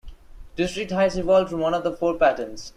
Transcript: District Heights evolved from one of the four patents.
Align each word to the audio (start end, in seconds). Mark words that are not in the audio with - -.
District 0.55 0.89
Heights 0.91 1.15
evolved 1.15 1.51
from 1.51 1.59
one 1.59 1.75
of 1.75 1.83
the 1.83 1.95
four 1.95 2.17
patents. 2.17 2.69